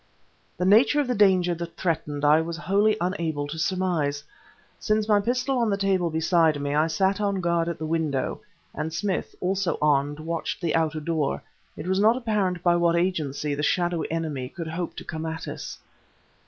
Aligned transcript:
The 0.57 0.65
nature 0.65 0.99
of 0.99 1.05
the 1.07 1.13
danger 1.13 1.53
that 1.53 1.77
threatened 1.77 2.25
I 2.25 2.41
was 2.41 2.57
wholly 2.57 2.97
unable 2.99 3.45
to 3.47 3.59
surmise. 3.59 4.23
Since, 4.79 5.07
my 5.07 5.19
pistol 5.19 5.59
on 5.59 5.69
the 5.69 5.77
table 5.77 6.09
beside 6.09 6.59
me, 6.59 6.73
I 6.73 6.87
sat 6.87 7.21
on 7.21 7.39
guard 7.39 7.69
at 7.69 7.77
the 7.77 7.85
window, 7.85 8.41
and 8.73 8.91
Smith, 8.91 9.35
also 9.39 9.77
armed, 9.79 10.19
watched 10.19 10.59
the 10.59 10.73
outer 10.73 11.01
door, 11.01 11.43
it 11.77 11.85
was 11.85 11.99
not 11.99 12.17
apparent 12.17 12.63
by 12.63 12.77
what 12.77 12.95
agency 12.95 13.53
the 13.53 13.61
shadowy 13.61 14.11
enemy 14.11 14.49
could 14.49 14.69
hope 14.69 14.95
to 14.95 15.03
come 15.03 15.27
at 15.27 15.47
us. 15.47 15.77